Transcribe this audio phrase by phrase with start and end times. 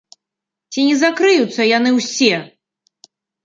[0.71, 2.33] Ці не закрыюцца яны ўсе?